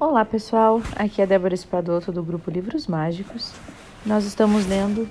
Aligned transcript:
Olá 0.00 0.24
pessoal, 0.24 0.80
aqui 0.94 1.20
é 1.20 1.26
Débora 1.26 1.56
Espadoto 1.56 2.12
do 2.12 2.22
grupo 2.22 2.52
Livros 2.52 2.86
Mágicos. 2.86 3.52
Nós 4.06 4.24
estamos 4.24 4.64
lendo 4.64 5.08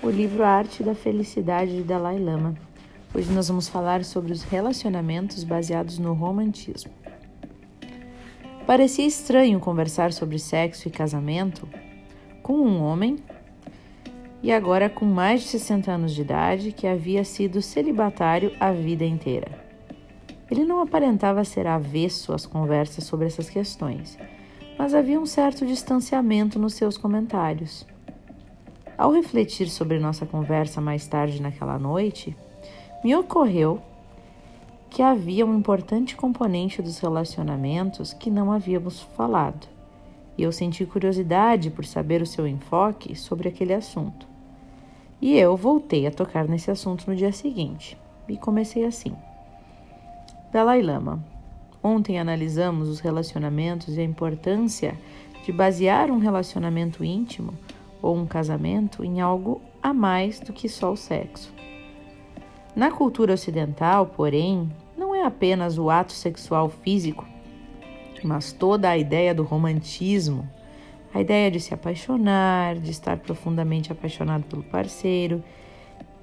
o 0.00 0.08
livro 0.08 0.44
Arte 0.44 0.84
da 0.84 0.94
Felicidade 0.94 1.74
de 1.74 1.82
Dalai 1.82 2.20
Lama. 2.20 2.54
Hoje 3.12 3.32
nós 3.32 3.48
vamos 3.48 3.68
falar 3.68 4.04
sobre 4.04 4.30
os 4.30 4.44
relacionamentos 4.44 5.42
baseados 5.42 5.98
no 5.98 6.12
romantismo. 6.12 6.92
Parecia 8.64 9.04
estranho 9.04 9.58
conversar 9.58 10.12
sobre 10.12 10.38
sexo 10.38 10.86
e 10.86 10.92
casamento 10.92 11.68
com 12.40 12.60
um 12.60 12.80
homem 12.80 13.16
e 14.40 14.52
agora 14.52 14.88
com 14.88 15.04
mais 15.04 15.40
de 15.40 15.48
60 15.48 15.90
anos 15.90 16.14
de 16.14 16.20
idade 16.20 16.70
que 16.70 16.86
havia 16.86 17.24
sido 17.24 17.60
celibatário 17.60 18.52
a 18.60 18.70
vida 18.70 19.04
inteira. 19.04 19.67
Ele 20.50 20.64
não 20.64 20.80
aparentava 20.80 21.44
ser 21.44 21.66
avesso 21.66 22.32
às 22.32 22.46
conversas 22.46 23.04
sobre 23.04 23.26
essas 23.26 23.50
questões, 23.50 24.18
mas 24.78 24.94
havia 24.94 25.20
um 25.20 25.26
certo 25.26 25.66
distanciamento 25.66 26.58
nos 26.58 26.74
seus 26.74 26.96
comentários. 26.96 27.86
Ao 28.96 29.12
refletir 29.12 29.68
sobre 29.68 29.98
nossa 29.98 30.24
conversa 30.24 30.80
mais 30.80 31.06
tarde 31.06 31.42
naquela 31.42 31.78
noite, 31.78 32.36
me 33.04 33.14
ocorreu 33.14 33.80
que 34.90 35.02
havia 35.02 35.44
um 35.44 35.56
importante 35.56 36.16
componente 36.16 36.80
dos 36.80 36.98
relacionamentos 36.98 38.12
que 38.12 38.30
não 38.30 38.50
havíamos 38.50 39.00
falado, 39.00 39.68
e 40.36 40.42
eu 40.42 40.50
senti 40.50 40.86
curiosidade 40.86 41.70
por 41.70 41.84
saber 41.84 42.22
o 42.22 42.26
seu 42.26 42.46
enfoque 42.46 43.14
sobre 43.14 43.48
aquele 43.48 43.74
assunto. 43.74 44.26
E 45.20 45.36
eu 45.36 45.56
voltei 45.56 46.06
a 46.06 46.10
tocar 46.10 46.48
nesse 46.48 46.70
assunto 46.70 47.08
no 47.08 47.14
dia 47.14 47.32
seguinte, 47.32 47.98
e 48.28 48.36
comecei 48.36 48.84
assim. 48.84 49.14
Dalai 50.50 50.80
Lama. 50.80 51.22
Ontem 51.82 52.18
analisamos 52.18 52.88
os 52.88 53.00
relacionamentos 53.00 53.98
e 53.98 54.00
a 54.00 54.04
importância 54.04 54.98
de 55.44 55.52
basear 55.52 56.10
um 56.10 56.18
relacionamento 56.18 57.04
íntimo 57.04 57.52
ou 58.00 58.16
um 58.16 58.24
casamento 58.24 59.04
em 59.04 59.20
algo 59.20 59.60
a 59.82 59.92
mais 59.92 60.40
do 60.40 60.52
que 60.52 60.66
só 60.66 60.92
o 60.92 60.96
sexo. 60.96 61.52
Na 62.74 62.90
cultura 62.90 63.34
ocidental, 63.34 64.06
porém, 64.06 64.72
não 64.96 65.14
é 65.14 65.22
apenas 65.22 65.76
o 65.76 65.90
ato 65.90 66.12
sexual 66.12 66.70
físico, 66.70 67.26
mas 68.24 68.50
toda 68.50 68.88
a 68.88 68.96
ideia 68.96 69.34
do 69.34 69.42
romantismo, 69.42 70.48
a 71.12 71.20
ideia 71.20 71.50
de 71.50 71.60
se 71.60 71.74
apaixonar, 71.74 72.76
de 72.76 72.90
estar 72.90 73.18
profundamente 73.18 73.92
apaixonado 73.92 74.44
pelo 74.44 74.62
parceiro. 74.62 75.44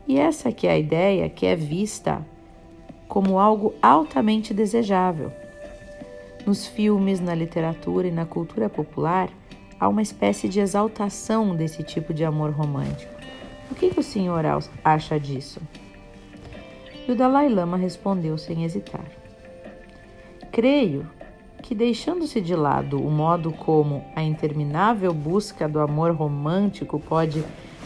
E 0.08 0.18
essa 0.18 0.52
que 0.52 0.66
é 0.66 0.72
a 0.72 0.78
ideia 0.80 1.30
que 1.30 1.46
é 1.46 1.56
vista 1.56 2.26
como 3.08 3.40
algo 3.40 3.74
altamente 3.82 4.54
desejável. 4.54 5.32
Nos 6.46 6.68
filmes, 6.68 7.20
na 7.20 7.34
literatura 7.34 8.08
e 8.08 8.12
na 8.12 8.26
cultura 8.26 8.70
popular, 8.70 9.30
há 9.80 9.88
uma 9.88 10.02
espécie 10.02 10.48
de 10.48 10.60
exaltação 10.60 11.56
desse 11.56 11.84
tipo 11.84 12.14
de 12.14 12.24
amor 12.24 12.52
romântico. 12.52 13.14
O 13.72 13.76
que, 13.76 13.90
que 13.90 14.00
o 14.00 14.04
senhor 14.04 14.44
acha 14.84 15.20
disso? 15.20 15.60
E 17.08 17.12
o 17.12 17.16
Dalai 17.16 17.50
Lama 17.50 17.78
respondeu 17.78 18.38
sem 18.38 18.64
hesitar. 18.64 19.06
Creio 20.52 21.08
que, 21.62 21.74
deixando-se 21.74 22.40
de 22.40 22.56
lado 22.56 23.02
o 23.02 23.10
modo 23.10 23.52
como 23.52 24.06
a 24.16 24.24
interminável 24.24 25.14
busca 25.14 25.68
do 25.68 25.80
amor 25.80 26.12
romântico 26.12 27.00
pode 27.00 27.44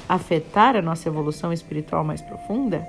afetar 0.07 0.75
a 0.75 0.81
nossa 0.81 1.07
evolução 1.07 1.53
espiritual 1.53 2.03
mais 2.03 2.21
profunda, 2.21 2.85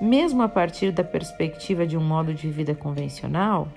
mesmo 0.00 0.42
a 0.42 0.48
partir 0.48 0.92
da 0.92 1.02
perspectiva 1.02 1.86
de 1.86 1.96
um 1.96 2.02
modo 2.02 2.32
de 2.32 2.48
vida 2.48 2.74
convencional, 2.74 3.68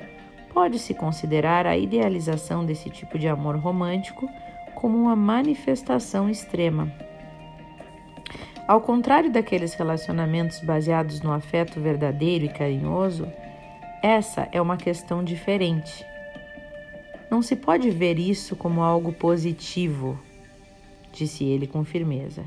pode-se 0.54 0.94
considerar 0.94 1.66
a 1.66 1.78
idealização 1.78 2.66
desse 2.66 2.90
tipo 2.90 3.18
de 3.18 3.28
amor 3.28 3.56
romântico 3.58 4.30
como 4.76 4.98
uma 4.98 5.16
manifestação 5.16 6.30
extrema. 6.30 6.92
Ao 8.68 8.80
contrário 8.80 9.32
daqueles 9.32 9.74
relacionamentos 9.74 10.60
baseados 10.60 11.22
no 11.22 11.32
afeto 11.32 11.80
verdadeiro 11.80 12.46
e 12.46 12.50
carinhoso, 12.50 13.28
essa 14.04 14.48
é 14.52 14.62
uma 14.62 14.78
questão 14.78 15.24
diferente. 15.24 16.06
Não 17.30 17.42
se 17.42 17.56
pode 17.56 17.90
ver 17.90 18.20
isso 18.20 18.56
como 18.56 18.82
algo 18.82 19.12
positivo, 19.12 20.20
disse 21.12 21.44
ele 21.44 21.66
com 21.66 21.84
firmeza. 21.84 22.44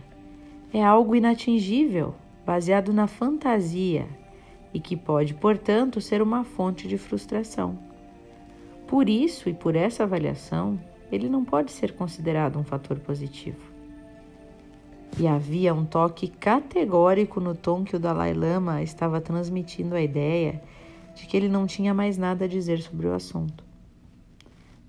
É 0.73 0.83
algo 0.83 1.15
inatingível 1.15 2.15
baseado 2.45 2.93
na 2.93 3.07
fantasia 3.07 4.07
e 4.73 4.81
que 4.81 4.97
pode, 4.97 5.35
portanto, 5.35 6.01
ser 6.01 6.21
uma 6.21 6.45
fonte 6.45 6.89
de 6.89 6.99
frustração. 6.99 7.79
Por 8.87 9.09
isso 9.09 9.49
e 9.49 9.55
por 9.55 9.77
essa 9.77 10.03
avaliação, 10.03 10.79
ele 11.11 11.29
não 11.29 11.45
pode 11.45 11.71
ser 11.73 11.93
considerado 11.93 12.59
um 12.59 12.65
fator 12.65 12.99
positivo. 12.99 13.73
E 15.19 15.29
havia 15.29 15.73
um 15.73 15.85
toque 15.85 16.27
categórico 16.27 17.41
no 17.41 17.55
tom 17.55 17.85
que 17.85 17.95
o 17.95 18.01
Dalai 18.01 18.35
Lama 18.35 18.83
estava 18.83 19.21
transmitindo 19.21 19.95
a 19.95 20.03
ideia 20.03 20.61
de 21.15 21.27
que 21.27 21.37
ele 21.37 21.49
não 21.49 21.67
tinha 21.67 21.95
mais 21.95 22.19
nada 22.19 22.45
a 22.47 22.49
dizer 22.49 22.81
sobre 22.81 23.07
o 23.07 23.15
assunto. 23.15 23.65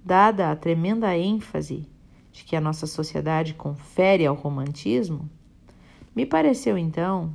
Dada 0.03 0.51
a 0.51 0.55
tremenda 0.55 1.15
ênfase 1.15 1.87
de 2.31 2.43
que 2.43 2.55
a 2.55 2.61
nossa 2.61 2.87
sociedade 2.87 3.53
confere 3.53 4.25
ao 4.25 4.35
romantismo, 4.35 5.29
me 6.15 6.25
pareceu 6.25 6.77
então 6.77 7.31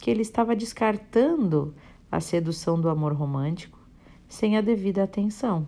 que 0.00 0.10
ele 0.10 0.22
estava 0.22 0.56
descartando 0.56 1.74
a 2.10 2.20
sedução 2.20 2.80
do 2.80 2.88
amor 2.88 3.12
romântico 3.12 3.78
sem 4.26 4.56
a 4.56 4.60
devida 4.60 5.02
atenção. 5.02 5.66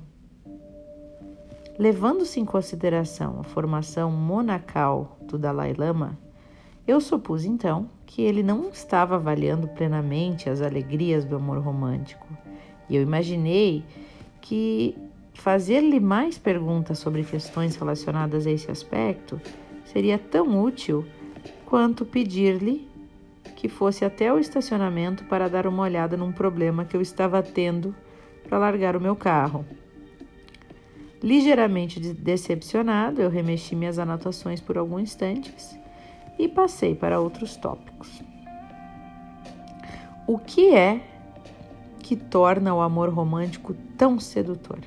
Levando-se 1.78 2.40
em 2.40 2.44
consideração 2.44 3.40
a 3.40 3.44
formação 3.44 4.10
monacal 4.10 5.18
do 5.22 5.38
Dalai 5.38 5.74
Lama, 5.74 6.18
eu 6.86 7.00
supus 7.00 7.44
então 7.44 7.88
que 8.06 8.22
ele 8.22 8.42
não 8.42 8.68
estava 8.68 9.16
avaliando 9.16 9.68
plenamente 9.68 10.50
as 10.50 10.60
alegrias 10.60 11.24
do 11.24 11.36
amor 11.36 11.58
romântico, 11.58 12.26
e 12.88 12.96
eu 12.96 13.02
imaginei 13.02 13.84
que 14.40 14.96
fazer-lhe 15.34 16.00
mais 16.00 16.36
perguntas 16.38 16.98
sobre 16.98 17.24
questões 17.24 17.76
relacionadas 17.76 18.46
a 18.46 18.50
esse 18.50 18.70
aspecto 18.70 19.40
seria 19.84 20.18
tão 20.18 20.62
útil 20.62 21.06
quanto 21.64 22.04
pedir-lhe 22.04 22.91
que 23.56 23.68
fosse 23.68 24.04
até 24.04 24.32
o 24.32 24.38
estacionamento 24.38 25.24
para 25.24 25.48
dar 25.48 25.66
uma 25.66 25.82
olhada 25.82 26.16
num 26.16 26.32
problema 26.32 26.84
que 26.84 26.96
eu 26.96 27.00
estava 27.00 27.42
tendo 27.42 27.94
para 28.48 28.58
largar 28.58 28.96
o 28.96 29.00
meu 29.00 29.14
carro. 29.14 29.64
Ligeiramente 31.22 32.00
decepcionado, 32.00 33.22
eu 33.22 33.30
remexi 33.30 33.76
minhas 33.76 33.98
anotações 33.98 34.60
por 34.60 34.76
alguns 34.76 35.02
instantes 35.02 35.78
e 36.38 36.48
passei 36.48 36.94
para 36.94 37.20
outros 37.20 37.56
tópicos. 37.56 38.20
O 40.26 40.38
que 40.38 40.74
é 40.74 41.00
que 42.00 42.16
torna 42.16 42.74
o 42.74 42.80
amor 42.80 43.08
romântico 43.10 43.74
tão 43.96 44.18
sedutor? 44.18 44.80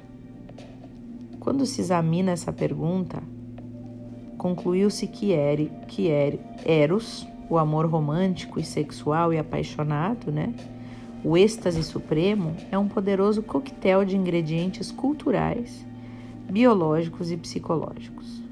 Quando 1.40 1.66
se 1.66 1.80
examina 1.80 2.32
essa 2.32 2.52
pergunta, 2.52 3.24
concluiu-se 4.38 5.08
que, 5.08 5.32
er, 5.32 5.70
que 5.88 6.08
er, 6.08 6.40
Eros 6.66 7.26
o 7.50 7.58
amor 7.58 7.86
romântico 7.86 8.60
e 8.60 8.64
sexual 8.64 9.34
e 9.34 9.38
apaixonado, 9.38 10.32
né? 10.32 10.54
O 11.24 11.38
êxtase 11.38 11.84
supremo 11.84 12.56
é 12.72 12.78
um 12.78 12.88
poderoso 12.88 13.42
coquetel 13.42 14.06
de 14.06 14.16
ingredientes 14.16 14.92
culturais, 14.92 15.86
biológicos 16.50 17.32
e 17.32 17.38
psicológicos. 17.38 18.44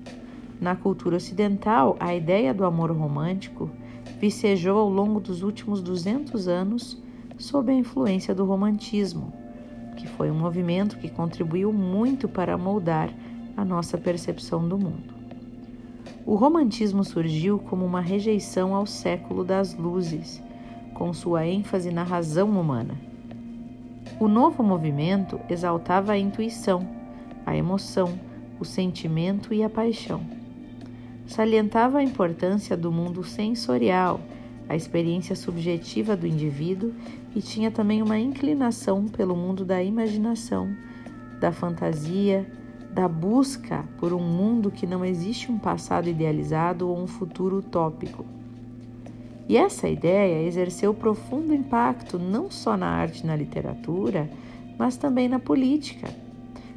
Na 0.60 0.76
cultura 0.76 1.18
ocidental, 1.18 1.96
a 2.00 2.16
ideia 2.16 2.54
do 2.54 2.66
amor 2.66 2.92
romântico 2.92 3.70
vicejou 4.20 4.80
ao 4.80 4.90
longo 4.90 5.20
dos 5.20 5.44
últimos 5.44 5.82
200 5.82 6.48
anos 6.48 7.02
sob 7.38 7.72
a 7.72 7.76
influência 7.76 8.34
do 8.34 8.46
romantismo, 8.46 9.34
que 9.98 10.08
foi 10.08 10.32
um 10.32 10.40
movimento 10.40 10.98
que 10.98 11.10
contribuiu 11.10 11.72
muito 11.72 12.28
para 12.28 12.58
moldar 12.58 13.10
a 13.56 13.64
nossa 13.64 13.98
percepção 13.98 14.68
do 14.68 14.78
mundo. 14.78 15.23
O 16.26 16.36
romantismo 16.36 17.04
surgiu 17.04 17.60
como 17.60 17.86
uma 17.86 18.00
rejeição 18.00 18.74
ao 18.74 18.86
século 18.86 19.44
das 19.44 19.76
luzes, 19.76 20.42
com 20.94 21.12
sua 21.12 21.46
ênfase 21.46 21.92
na 21.92 22.04
razão 22.04 22.50
humana. 22.50 22.96
O 24.20 24.28
novo 24.30 24.64
movimento 24.64 25.38
exaltava 25.50 26.14
a 26.14 26.18
intuição, 26.18 26.88
a 27.46 27.58
emoção, 27.58 28.18
o 28.58 28.64
sentimento 28.64 29.54
e 29.54 29.64
a 29.64 29.70
paixão. 29.70 30.22
Salientava 31.28 31.98
a 31.98 32.04
importância 32.04 32.78
do 32.78 32.90
mundo 32.90 33.22
sensorial, 33.24 34.22
a 34.70 34.78
experiência 34.78 35.36
subjetiva 35.36 36.16
do 36.16 36.26
indivíduo 36.26 36.94
e 37.36 37.42
tinha 37.42 37.70
também 37.70 38.02
uma 38.02 38.18
inclinação 38.18 39.08
pelo 39.10 39.36
mundo 39.36 39.66
da 39.66 39.84
imaginação, 39.84 40.74
da 41.42 41.52
fantasia, 41.52 42.50
da 42.94 43.08
busca 43.08 43.84
por 43.98 44.14
um 44.14 44.22
mundo 44.22 44.70
que 44.70 44.86
não 44.86 45.04
existe 45.04 45.52
um 45.52 45.58
passado 45.58 46.08
idealizado 46.08 46.88
ou 46.88 47.02
um 47.02 47.08
futuro 47.08 47.58
utópico. 47.58 48.24
E 49.50 49.58
essa 49.58 49.90
ideia 49.90 50.48
exerceu 50.48 50.94
profundo 50.94 51.54
impacto 51.54 52.20
não 52.20 52.52
só 52.52 52.78
na 52.78 52.88
arte 52.88 53.24
e 53.24 53.26
na 53.26 53.36
literatura, 53.36 54.30
mas 54.78 54.96
também 54.96 55.28
na 55.28 55.40
política. 55.40 56.08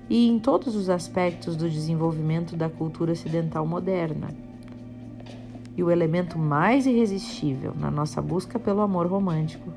e 0.09 0.29
em 0.29 0.39
todos 0.39 0.77
os 0.77 0.89
aspectos 0.89 1.57
do 1.57 1.69
desenvolvimento 1.69 2.55
da 2.55 2.71
cultura 2.71 3.11
ocidental 3.11 3.67
moderna. 3.67 4.29
E 5.77 5.83
o 5.83 5.91
elemento 5.91 6.39
mais 6.39 6.87
irresistível 6.87 7.75
na 7.77 7.91
nossa 7.91 8.23
busca 8.23 8.57
pelo 8.57 8.83
amor 8.83 9.07
romântico 9.07 9.69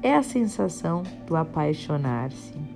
é 0.00 0.14
a 0.14 0.22
sensação 0.22 1.02
do 1.26 1.34
apaixonar-se. 1.34 2.71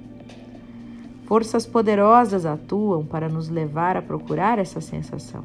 Forças 1.26 1.66
poderosas 1.66 2.46
atuam 2.46 3.04
para 3.04 3.28
nos 3.28 3.48
levar 3.48 3.96
a 3.96 4.02
procurar 4.02 4.60
essa 4.60 4.80
sensação, 4.80 5.42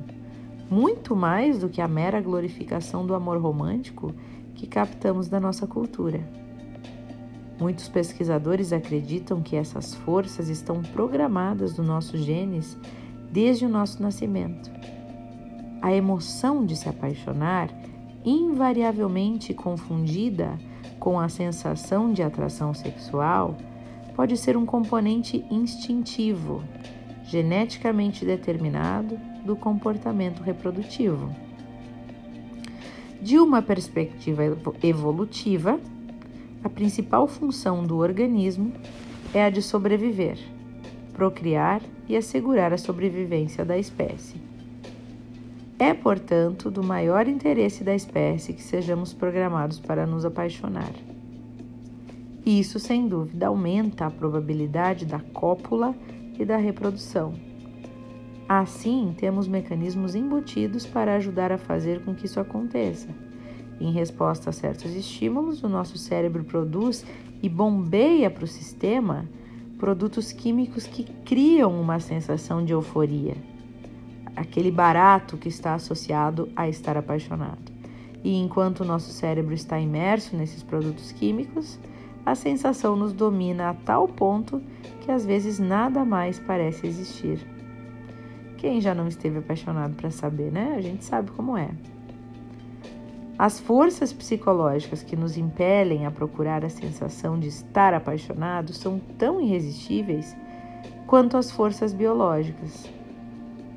muito 0.69 1.15
mais 1.15 1.57
do 1.57 1.69
que 1.69 1.81
a 1.81 1.87
mera 1.87 2.21
glorificação 2.21 3.03
do 3.03 3.15
amor 3.15 3.41
romântico 3.41 4.13
que 4.53 4.67
captamos 4.67 5.27
da 5.27 5.39
nossa 5.39 5.65
cultura. 5.65 6.21
Muitos 7.59 7.89
pesquisadores 7.89 8.71
acreditam 8.71 9.41
que 9.41 9.55
essas 9.55 9.95
forças 9.95 10.49
estão 10.49 10.83
programadas 10.83 11.75
no 11.75 11.83
nosso 11.83 12.15
genes 12.15 12.77
desde 13.31 13.65
o 13.65 13.69
nosso 13.69 14.03
nascimento. 14.03 14.71
A 15.81 15.91
emoção 15.91 16.63
de 16.63 16.75
se 16.75 16.89
apaixonar, 16.89 17.69
invariavelmente 18.23 19.51
confundida 19.51 20.59
com 20.99 21.19
a 21.19 21.27
sensação 21.27 22.13
de 22.13 22.21
atração 22.21 22.71
sexual, 22.71 23.57
pode 24.21 24.37
ser 24.37 24.55
um 24.55 24.67
componente 24.67 25.43
instintivo, 25.49 26.63
geneticamente 27.23 28.23
determinado 28.23 29.19
do 29.43 29.55
comportamento 29.55 30.43
reprodutivo. 30.43 31.35
De 33.19 33.39
uma 33.39 33.63
perspectiva 33.63 34.43
evolutiva, 34.83 35.79
a 36.63 36.69
principal 36.69 37.27
função 37.27 37.83
do 37.83 37.97
organismo 37.97 38.71
é 39.33 39.43
a 39.43 39.49
de 39.49 39.63
sobreviver, 39.63 40.37
procriar 41.13 41.81
e 42.07 42.15
assegurar 42.15 42.71
a 42.71 42.77
sobrevivência 42.77 43.65
da 43.65 43.75
espécie. 43.75 44.35
É, 45.79 45.95
portanto, 45.95 46.69
do 46.69 46.83
maior 46.83 47.27
interesse 47.27 47.83
da 47.83 47.95
espécie 47.95 48.53
que 48.53 48.61
sejamos 48.61 49.13
programados 49.13 49.79
para 49.79 50.05
nos 50.05 50.25
apaixonar. 50.25 50.91
Isso, 52.45 52.79
sem 52.79 53.07
dúvida, 53.07 53.47
aumenta 53.47 54.05
a 54.05 54.11
probabilidade 54.11 55.05
da 55.05 55.19
cópula 55.19 55.95
e 56.39 56.45
da 56.45 56.57
reprodução. 56.57 57.33
Assim, 58.47 59.13
temos 59.17 59.47
mecanismos 59.47 60.15
embutidos 60.15 60.85
para 60.85 61.15
ajudar 61.15 61.51
a 61.51 61.57
fazer 61.57 62.03
com 62.03 62.13
que 62.13 62.25
isso 62.25 62.39
aconteça. 62.39 63.09
Em 63.79 63.91
resposta 63.91 64.49
a 64.49 64.53
certos 64.53 64.95
estímulos, 64.95 65.63
o 65.63 65.69
nosso 65.69 65.97
cérebro 65.97 66.43
produz 66.43 67.05
e 67.41 67.47
bombeia 67.47 68.29
para 68.29 68.43
o 68.43 68.47
sistema 68.47 69.25
produtos 69.77 70.31
químicos 70.31 70.85
que 70.85 71.03
criam 71.25 71.79
uma 71.79 71.99
sensação 71.99 72.63
de 72.63 72.73
euforia 72.73 73.35
aquele 74.35 74.71
barato 74.71 75.37
que 75.37 75.49
está 75.49 75.73
associado 75.73 76.49
a 76.55 76.67
estar 76.67 76.97
apaixonado. 76.97 77.71
E 78.23 78.35
enquanto 78.37 78.81
o 78.81 78.85
nosso 78.85 79.11
cérebro 79.11 79.53
está 79.53 79.79
imerso 79.79 80.35
nesses 80.35 80.61
produtos 80.61 81.11
químicos, 81.11 81.79
a 82.25 82.35
sensação 82.35 82.95
nos 82.95 83.13
domina 83.13 83.69
a 83.69 83.73
tal 83.73 84.07
ponto 84.07 84.61
que 85.01 85.11
às 85.11 85.25
vezes 85.25 85.59
nada 85.59 86.05
mais 86.05 86.39
parece 86.39 86.85
existir. 86.85 87.39
Quem 88.57 88.79
já 88.79 88.93
não 88.93 89.07
esteve 89.07 89.39
apaixonado 89.39 89.95
para 89.95 90.11
saber, 90.11 90.51
né? 90.51 90.75
A 90.77 90.81
gente 90.81 91.03
sabe 91.03 91.31
como 91.31 91.57
é. 91.57 91.69
As 93.37 93.59
forças 93.59 94.13
psicológicas 94.13 95.01
que 95.01 95.15
nos 95.15 95.35
impelem 95.35 96.05
a 96.05 96.11
procurar 96.11 96.63
a 96.63 96.69
sensação 96.69 97.39
de 97.39 97.47
estar 97.47 97.91
apaixonado 97.91 98.71
são 98.71 98.99
tão 99.17 99.41
irresistíveis 99.41 100.37
quanto 101.07 101.37
as 101.37 101.49
forças 101.49 101.91
biológicas. 101.91 102.87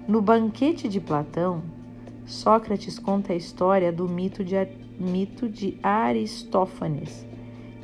No 0.07 0.21
banquete 0.21 0.87
de 0.87 1.01
Platão, 1.01 1.63
Sócrates 2.27 2.99
conta 2.99 3.33
a 3.33 3.37
história 3.37 3.91
do 3.91 4.07
mito 4.07 4.45
de, 4.45 4.55
mito 4.99 5.49
de 5.49 5.79
Aristófanes, 5.83 7.27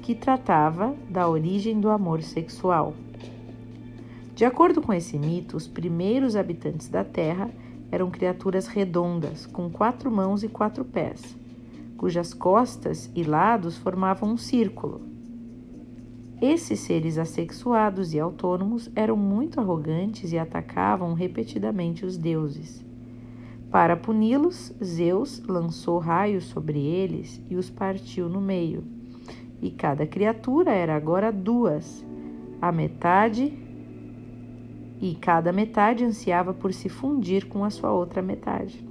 que 0.03 0.15
tratava 0.15 0.95
da 1.09 1.29
origem 1.29 1.81
do 1.81 1.91
amor 1.91 2.23
sexual. 2.23 2.95
De 4.35 4.45
acordo 4.45 4.81
com 4.81 4.93
esse 4.93 5.19
mito, 5.19 5.57
os 5.57 5.69
primeiros 5.69 6.35
habitantes 6.35 6.89
da 6.89 7.05
Terra 7.05 7.51
eram 7.93 8.11
criaturas 8.11 8.67
redondas, 8.67 9.47
com 9.47 9.69
quatro 9.69 10.11
mãos 10.11 10.43
e 10.43 10.49
quatro 10.49 10.85
pés, 10.85 11.37
cujas 11.97 12.33
costas 12.33 13.11
e 13.15 13.23
lados 13.23 13.77
formavam 13.77 14.31
um 14.31 14.37
círculo. 14.37 15.03
Esses 16.41 16.81
seres 16.81 17.19
assexuados 17.19 18.15
e 18.15 18.19
autônomos 18.19 18.91
eram 18.97 19.17
muito 19.17 19.61
arrogantes 19.61 20.33
e 20.33 20.39
atacavam 20.39 21.13
repetidamente 21.13 22.07
os 22.07 22.17
deuses. 22.17 22.83
Para 23.71 23.95
puni-los, 23.95 24.73
Zeus 24.83 25.43
lançou 25.47 25.99
raios 25.99 26.45
sobre 26.45 26.81
eles 26.81 27.43
e 27.51 27.57
os 27.57 27.69
partiu 27.69 28.29
no 28.29 28.41
meio. 28.41 29.00
E 29.61 29.71
cada 29.71 30.07
criatura 30.07 30.71
era 30.71 30.95
agora 30.95 31.31
duas, 31.31 32.05
a 32.61 32.73
metade, 32.73 33.53
e 35.01 35.15
cada 35.15 35.53
metade 35.53 36.05
ansiava 36.05 36.53
por 36.53 36.73
se 36.73 36.89
fundir 36.89 37.47
com 37.47 37.65
a 37.65 37.71
sua 37.71 37.93
outra 37.93 38.21
metade. 38.21 38.85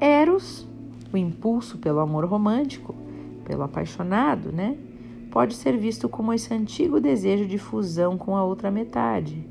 Eros, 0.00 0.66
o 1.12 1.16
impulso 1.16 1.78
pelo 1.78 2.00
amor 2.00 2.24
romântico, 2.24 2.94
pelo 3.44 3.62
apaixonado, 3.62 4.52
né? 4.52 4.76
pode 5.30 5.54
ser 5.54 5.76
visto 5.76 6.08
como 6.08 6.32
esse 6.32 6.52
antigo 6.52 7.00
desejo 7.00 7.46
de 7.46 7.58
fusão 7.58 8.16
com 8.16 8.36
a 8.36 8.42
outra 8.42 8.70
metade. 8.70 9.46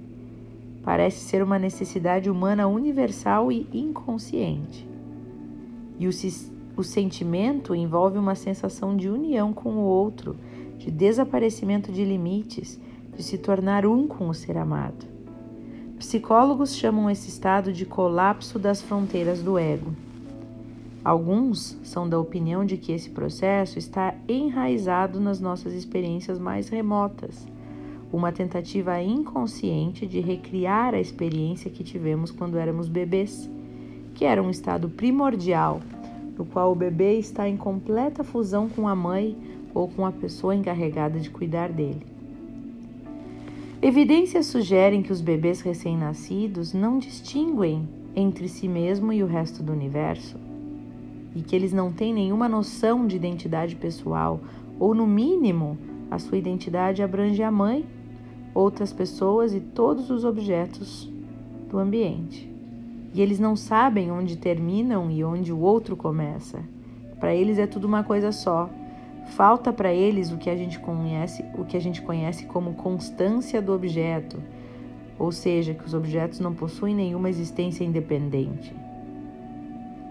Parece 0.83 1.19
ser 1.19 1.43
uma 1.43 1.59
necessidade 1.59 2.29
humana 2.29 2.67
universal 2.67 3.51
e 3.51 3.67
inconsciente. 3.73 4.87
E 5.99 6.07
o, 6.07 6.11
o 6.77 6.83
sentimento 6.83 7.73
envolve 7.73 8.19
uma 8.19 8.35
sensação 8.35 8.95
de 8.95 9.09
união 9.09 9.51
com 9.51 9.71
o 9.71 9.81
outro, 9.81 10.35
de 10.77 10.91
desaparecimento 10.91 11.91
de 11.91 12.05
limites, 12.05 12.79
de 13.15 13.23
se 13.23 13.39
tornar 13.39 13.83
um 13.83 14.07
com 14.07 14.29
o 14.29 14.33
ser 14.33 14.55
amado. 14.57 15.07
Psicólogos 15.97 16.75
chamam 16.75 17.09
esse 17.09 17.29
estado 17.29 17.73
de 17.73 17.83
colapso 17.83 18.59
das 18.59 18.79
fronteiras 18.79 19.41
do 19.41 19.57
ego. 19.57 19.91
Alguns 21.03 21.75
são 21.81 22.07
da 22.07 22.19
opinião 22.19 22.63
de 22.63 22.77
que 22.77 22.91
esse 22.91 23.09
processo 23.09 23.79
está 23.79 24.13
enraizado 24.27 25.19
nas 25.19 25.39
nossas 25.39 25.73
experiências 25.73 26.37
mais 26.37 26.69
remotas, 26.69 27.47
uma 28.13 28.31
tentativa 28.31 29.01
inconsciente 29.01 30.05
de 30.05 30.19
recriar 30.19 30.93
a 30.93 30.99
experiência 30.99 31.71
que 31.71 31.83
tivemos 31.83 32.29
quando 32.29 32.59
éramos 32.59 32.87
bebês, 32.87 33.49
que 34.13 34.25
era 34.25 34.43
um 34.43 34.51
estado 34.51 34.89
primordial, 34.89 35.81
no 36.37 36.45
qual 36.45 36.71
o 36.71 36.75
bebê 36.75 37.17
está 37.17 37.47
em 37.47 37.57
completa 37.57 38.23
fusão 38.23 38.69
com 38.69 38.87
a 38.87 38.95
mãe 38.95 39.35
ou 39.73 39.87
com 39.87 40.05
a 40.05 40.11
pessoa 40.11 40.55
encarregada 40.55 41.19
de 41.19 41.29
cuidar 41.29 41.71
dele. 41.71 42.05
Evidências 43.81 44.47
sugerem 44.47 45.01
que 45.01 45.11
os 45.11 45.21
bebês 45.21 45.61
recém-nascidos 45.61 46.73
não 46.73 46.97
distinguem 46.97 47.87
entre 48.15 48.47
si 48.47 48.67
mesmo 48.67 49.13
e 49.13 49.23
o 49.23 49.27
resto 49.27 49.61
do 49.61 49.71
universo 49.71 50.37
e 51.37 51.41
que 51.41 51.55
eles 51.55 51.71
não 51.71 51.91
têm 51.91 52.11
nenhuma 52.11 52.49
noção 52.49 53.05
de 53.05 53.15
identidade 53.15 53.75
pessoal, 53.75 54.39
ou 54.79 54.95
no 54.95 55.05
mínimo, 55.05 55.77
a 56.09 56.17
sua 56.17 56.37
identidade 56.37 57.03
abrange 57.03 57.43
a 57.43 57.51
mãe, 57.51 57.85
outras 58.55 58.91
pessoas 58.91 59.53
e 59.53 59.59
todos 59.59 60.09
os 60.09 60.25
objetos 60.25 61.07
do 61.69 61.77
ambiente. 61.77 62.56
E 63.17 63.21
eles 63.21 63.39
não 63.39 63.55
sabem 63.55 64.11
onde 64.11 64.37
terminam 64.37 65.09
e 65.09 65.23
onde 65.23 65.51
o 65.51 65.59
outro 65.59 65.97
começa. 65.97 66.59
Para 67.19 67.33
eles 67.33 67.57
é 67.57 67.65
tudo 67.65 67.87
uma 67.87 68.03
coisa 68.03 68.31
só. 68.31 68.69
Falta 69.29 69.73
para 69.73 69.91
eles 69.91 70.31
o 70.31 70.37
que 70.37 70.51
a 70.51 70.55
gente 70.55 70.77
conhece, 70.77 71.43
o 71.57 71.65
que 71.65 71.75
a 71.75 71.81
gente 71.81 71.99
conhece 71.99 72.45
como 72.45 72.75
constância 72.75 73.59
do 73.59 73.73
objeto, 73.73 74.37
ou 75.17 75.31
seja, 75.31 75.73
que 75.73 75.83
os 75.83 75.95
objetos 75.95 76.39
não 76.39 76.53
possuem 76.53 76.93
nenhuma 76.93 77.27
existência 77.27 77.83
independente. 77.83 78.71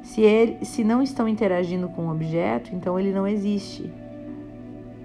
Se, 0.02 0.22
ele, 0.22 0.64
se 0.64 0.82
não 0.82 1.00
estão 1.00 1.28
interagindo 1.28 1.88
com 1.88 2.08
o 2.08 2.10
objeto, 2.10 2.74
então 2.74 2.98
ele 2.98 3.12
não 3.12 3.24
existe. 3.24 3.88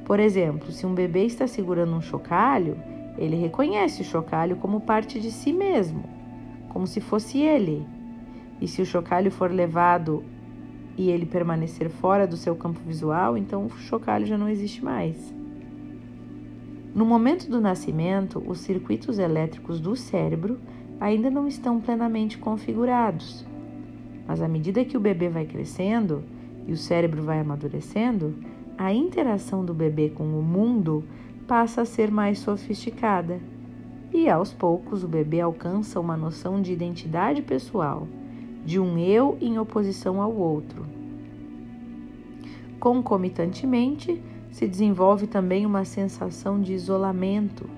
Por 0.06 0.20
exemplo, 0.20 0.72
se 0.72 0.88
um 0.88 0.96
bebê 0.96 1.26
está 1.26 1.46
segurando 1.46 1.96
um 1.96 2.02
chocalho, 2.02 2.80
ele 3.16 3.36
reconhece 3.36 4.02
o 4.02 4.06
chocalho 4.06 4.56
como 4.56 4.82
parte 4.82 5.20
de 5.20 5.30
si 5.30 5.54
mesmo, 5.54 6.21
como 6.72 6.88
se 6.88 7.02
fosse 7.02 7.40
ele. 7.40 7.86
E 8.62 8.68
se 8.68 8.82
o 8.82 8.86
chocalho 8.86 9.30
for 9.30 9.52
levado 9.52 10.24
e 10.98 11.10
ele 11.10 11.26
permanecer 11.26 11.90
fora 11.90 12.26
do 12.26 12.38
seu 12.38 12.56
campo 12.56 12.80
visual, 12.86 13.38
então 13.38 13.66
o 13.66 13.70
chocalho 13.70 14.26
já 14.26 14.38
não 14.38 14.48
existe 14.48 14.84
mais. 14.84 15.34
No 16.96 17.06
momento 17.06 17.50
do 17.50 17.60
nascimento, 17.60 18.42
os 18.48 18.60
circuitos 18.60 19.20
elétricos 19.20 19.80
do 19.80 19.96
cérebro 19.96 20.60
ainda 21.00 21.30
não 21.30 21.48
estão 21.48 21.80
plenamente 21.80 22.38
configurados. 22.38 23.46
Mas 24.26 24.42
à 24.42 24.48
medida 24.48 24.86
que 24.86 24.96
o 24.96 25.00
bebê 25.00 25.28
vai 25.28 25.46
crescendo 25.46 26.24
e 26.68 26.72
o 26.72 26.78
cérebro 26.78 27.22
vai 27.22 27.40
amadurecendo, 27.40 28.36
a 28.78 28.94
interação 28.94 29.66
do 29.66 29.74
bebê 29.74 30.10
com 30.10 30.24
o 30.24 30.42
mundo 30.42 31.04
passa 31.48 31.82
a 31.82 31.86
ser 31.86 32.10
mais 32.10 32.40
sofisticada 32.40 33.40
E 34.14 34.30
aos 34.30 34.52
poucos 34.52 35.04
o 35.04 35.08
bebê 35.08 35.40
alcança 35.40 36.00
uma 36.00 36.18
noção 36.18 36.62
de 36.62 36.74
identidade 36.74 37.42
pessoal, 37.42 38.08
de 38.66 38.80
um 38.80 38.98
eu 38.98 39.38
em 39.40 39.58
oposição 39.58 40.22
ao 40.22 40.36
outro. 40.36 40.86
Concomitantemente, 42.80 44.22
se 44.52 44.68
desenvolve 44.68 45.28
também 45.28 45.66
uma 45.66 45.86
sensação 45.86 46.60
de 46.62 46.74
isolamento, 46.74 47.70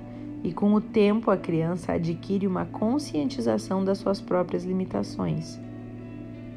e 0.44 0.52
com 0.52 0.74
o 0.74 0.82
tempo 0.82 1.32
a 1.32 1.38
criança 1.38 1.94
adquire 1.94 2.48
uma 2.48 2.66
conscientização 2.66 3.84
das 3.84 4.00
suas 4.00 4.20
próprias 4.20 4.66
limitações. 4.66 5.60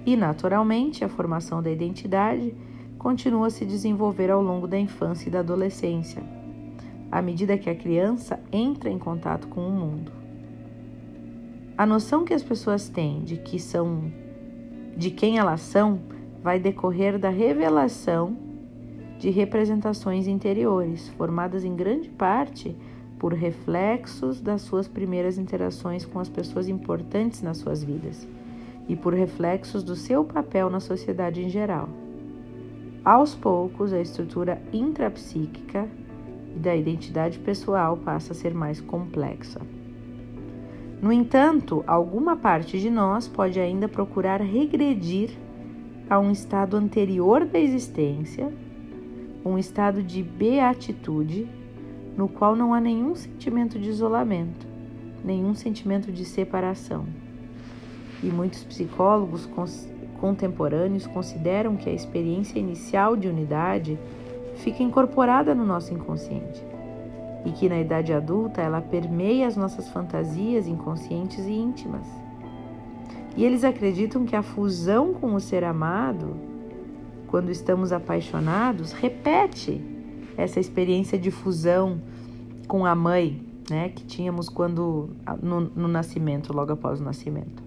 E, 0.04 0.16
naturalmente, 0.16 1.04
a 1.04 1.08
formação 1.08 1.62
da 1.62 1.70
identidade 1.70 2.54
continua 2.98 3.48
a 3.48 3.50
se 3.50 3.64
desenvolver 3.64 4.30
ao 4.30 4.42
longo 4.42 4.66
da 4.66 4.78
infância 4.78 5.28
e 5.28 5.30
da 5.30 5.40
adolescência, 5.40 6.22
à 7.16 7.22
medida 7.22 7.56
que 7.56 7.70
a 7.70 7.74
criança 7.74 8.38
entra 8.52 8.90
em 8.90 8.98
contato 8.98 9.48
com 9.48 9.66
o 9.66 9.72
mundo. 9.72 10.12
A 11.74 11.86
noção 11.86 12.26
que 12.26 12.34
as 12.34 12.42
pessoas 12.42 12.90
têm 12.90 13.22
de 13.22 13.38
que 13.38 13.58
são 13.58 14.12
de 14.94 15.10
quem 15.10 15.38
elas 15.38 15.62
são 15.62 15.98
vai 16.42 16.60
decorrer 16.60 17.18
da 17.18 17.30
revelação 17.30 18.36
de 19.18 19.30
representações 19.30 20.26
interiores, 20.26 21.08
formadas 21.08 21.64
em 21.64 21.74
grande 21.74 22.10
parte 22.10 22.76
por 23.18 23.32
reflexos 23.32 24.38
das 24.38 24.60
suas 24.60 24.86
primeiras 24.86 25.38
interações 25.38 26.04
com 26.04 26.20
as 26.20 26.28
pessoas 26.28 26.68
importantes 26.68 27.40
nas 27.40 27.56
suas 27.56 27.82
vidas 27.82 28.28
e 28.86 28.94
por 28.94 29.14
reflexos 29.14 29.82
do 29.82 29.96
seu 29.96 30.22
papel 30.22 30.68
na 30.68 30.80
sociedade 30.80 31.42
em 31.42 31.48
geral. 31.48 31.88
Aos 33.02 33.34
poucos, 33.34 33.94
a 33.94 34.00
estrutura 34.02 34.60
intrapsíquica 34.70 35.88
e 36.56 36.58
da 36.58 36.74
identidade 36.74 37.38
pessoal 37.38 37.98
passa 37.98 38.32
a 38.32 38.34
ser 38.34 38.54
mais 38.54 38.80
complexa. 38.80 39.60
No 41.00 41.12
entanto, 41.12 41.84
alguma 41.86 42.34
parte 42.34 42.80
de 42.80 42.88
nós 42.88 43.28
pode 43.28 43.60
ainda 43.60 43.86
procurar 43.86 44.40
regredir 44.40 45.30
a 46.08 46.18
um 46.18 46.30
estado 46.30 46.76
anterior 46.76 47.44
da 47.44 47.58
existência, 47.58 48.50
um 49.44 49.58
estado 49.58 50.02
de 50.02 50.22
beatitude 50.22 51.46
no 52.16 52.26
qual 52.26 52.56
não 52.56 52.72
há 52.72 52.80
nenhum 52.80 53.14
sentimento 53.14 53.78
de 53.78 53.90
isolamento, 53.90 54.66
nenhum 55.22 55.54
sentimento 55.54 56.10
de 56.10 56.24
separação. 56.24 57.04
E 58.22 58.28
muitos 58.28 58.64
psicólogos 58.64 59.46
contemporâneos 60.18 61.06
consideram 61.06 61.76
que 61.76 61.90
a 61.90 61.92
experiência 61.92 62.58
inicial 62.58 63.14
de 63.14 63.28
unidade 63.28 63.98
fica 64.56 64.82
incorporada 64.82 65.54
no 65.54 65.64
nosso 65.64 65.92
inconsciente 65.92 66.64
e 67.44 67.52
que 67.52 67.68
na 67.68 67.78
idade 67.78 68.12
adulta 68.12 68.60
ela 68.60 68.80
permeia 68.80 69.46
as 69.46 69.56
nossas 69.56 69.88
fantasias 69.88 70.66
inconscientes 70.66 71.46
e 71.46 71.52
íntimas. 71.52 72.06
E 73.36 73.44
eles 73.44 73.62
acreditam 73.62 74.24
que 74.24 74.34
a 74.34 74.42
fusão 74.42 75.14
com 75.14 75.34
o 75.34 75.40
ser 75.40 75.62
amado, 75.62 76.36
quando 77.28 77.50
estamos 77.50 77.92
apaixonados, 77.92 78.92
repete 78.92 79.80
essa 80.36 80.58
experiência 80.58 81.18
de 81.18 81.30
fusão 81.30 82.00
com 82.66 82.84
a 82.84 82.94
mãe, 82.94 83.42
né, 83.70 83.90
que 83.90 84.04
tínhamos 84.04 84.48
quando 84.48 85.10
no, 85.40 85.60
no 85.60 85.88
nascimento, 85.88 86.52
logo 86.52 86.72
após 86.72 87.00
o 87.00 87.04
nascimento. 87.04 87.62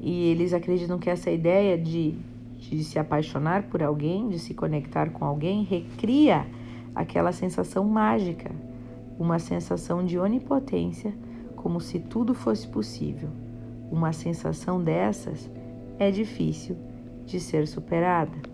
E 0.00 0.28
eles 0.30 0.52
acreditam 0.52 0.98
que 0.98 1.08
essa 1.08 1.30
ideia 1.30 1.78
de, 1.78 2.14
de 2.70 2.84
se 2.84 2.98
apaixonar 2.98 3.64
por 3.64 3.82
alguém, 3.82 4.28
de 4.28 4.38
se 4.38 4.54
conectar 4.54 5.10
com 5.10 5.24
alguém, 5.24 5.62
recria 5.64 6.46
aquela 6.94 7.32
sensação 7.32 7.84
mágica, 7.84 8.50
uma 9.18 9.38
sensação 9.38 10.04
de 10.04 10.18
onipotência, 10.18 11.14
como 11.56 11.80
se 11.80 11.98
tudo 11.98 12.34
fosse 12.34 12.66
possível. 12.66 13.28
Uma 13.90 14.12
sensação 14.12 14.82
dessas 14.82 15.50
é 15.98 16.10
difícil 16.10 16.76
de 17.26 17.38
ser 17.38 17.66
superada. 17.66 18.52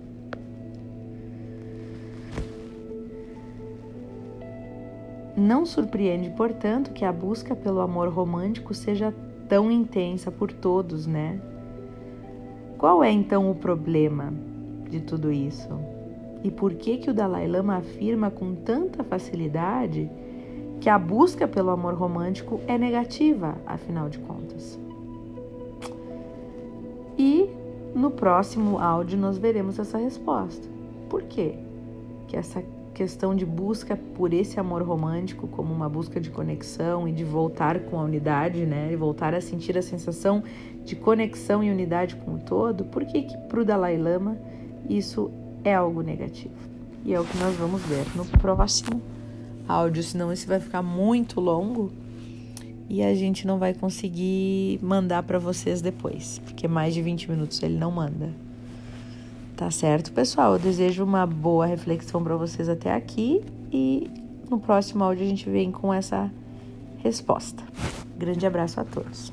Não 5.36 5.64
surpreende, 5.64 6.30
portanto, 6.30 6.92
que 6.92 7.04
a 7.04 7.12
busca 7.12 7.54
pelo 7.54 7.80
amor 7.80 8.08
romântico 8.08 8.74
seja 8.74 9.14
tão 9.48 9.70
intensa 9.70 10.32
por 10.32 10.52
todos, 10.52 11.06
né? 11.06 11.40
Qual 12.78 13.02
é 13.02 13.10
então 13.10 13.50
o 13.50 13.56
problema 13.56 14.32
de 14.88 15.00
tudo 15.00 15.32
isso? 15.32 15.68
E 16.44 16.50
por 16.50 16.74
que 16.74 16.98
que 16.98 17.10
o 17.10 17.14
Dalai 17.14 17.48
Lama 17.48 17.76
afirma 17.76 18.30
com 18.30 18.54
tanta 18.54 19.02
facilidade 19.02 20.08
que 20.80 20.88
a 20.88 20.96
busca 20.96 21.48
pelo 21.48 21.70
amor 21.70 21.94
romântico 21.94 22.60
é 22.68 22.78
negativa, 22.78 23.56
afinal 23.66 24.08
de 24.08 24.20
contas? 24.20 24.78
E 27.18 27.50
no 27.96 28.12
próximo 28.12 28.78
áudio 28.78 29.18
nós 29.18 29.38
veremos 29.38 29.76
essa 29.80 29.98
resposta. 29.98 30.68
Por 31.08 31.24
quê? 31.24 31.56
Que 32.28 32.36
essa 32.36 32.62
questão 32.98 33.32
de 33.32 33.46
busca 33.46 33.96
por 33.96 34.34
esse 34.34 34.58
amor 34.58 34.82
romântico 34.82 35.46
como 35.46 35.72
uma 35.72 35.88
busca 35.88 36.20
de 36.20 36.30
conexão 36.30 37.06
e 37.06 37.12
de 37.12 37.22
voltar 37.22 37.78
com 37.84 38.00
a 38.00 38.02
unidade, 38.02 38.66
né? 38.66 38.90
E 38.92 38.96
voltar 38.96 39.34
a 39.34 39.40
sentir 39.40 39.78
a 39.78 39.82
sensação 39.82 40.42
de 40.84 40.96
conexão 40.96 41.62
e 41.62 41.70
unidade 41.70 42.16
com 42.16 42.34
o 42.34 42.38
todo, 42.40 42.84
por 42.86 43.04
que 43.04 43.22
que 43.22 43.36
para 43.46 43.60
o 43.60 43.64
Dalai 43.64 43.96
Lama 43.96 44.36
isso 44.90 45.30
é 45.62 45.72
algo 45.72 46.02
negativo? 46.02 46.56
E 47.04 47.14
é 47.14 47.20
o 47.20 47.24
que 47.24 47.38
nós 47.38 47.54
vamos 47.54 47.80
ver 47.82 48.04
no 48.16 48.24
próximo 48.24 49.00
áudio, 49.68 50.02
senão 50.02 50.32
esse 50.32 50.44
vai 50.44 50.58
ficar 50.58 50.82
muito 50.82 51.40
longo 51.40 51.92
e 52.88 53.00
a 53.00 53.14
gente 53.14 53.46
não 53.46 53.60
vai 53.60 53.74
conseguir 53.74 54.80
mandar 54.82 55.22
para 55.22 55.38
vocês 55.38 55.80
depois, 55.80 56.40
porque 56.40 56.66
mais 56.66 56.94
de 56.94 57.00
20 57.00 57.30
minutos 57.30 57.62
ele 57.62 57.78
não 57.78 57.92
manda. 57.92 58.47
Tá 59.58 59.72
certo, 59.72 60.12
pessoal? 60.12 60.52
Eu 60.52 60.58
desejo 60.60 61.02
uma 61.02 61.26
boa 61.26 61.66
reflexão 61.66 62.22
para 62.22 62.36
vocês 62.36 62.68
até 62.68 62.94
aqui 62.94 63.42
e 63.72 64.08
no 64.48 64.60
próximo 64.60 65.02
áudio 65.02 65.24
a 65.24 65.28
gente 65.28 65.50
vem 65.50 65.72
com 65.72 65.92
essa 65.92 66.30
resposta. 66.98 67.64
Grande 68.16 68.46
abraço 68.46 68.80
a 68.80 68.84
todos. 68.84 69.32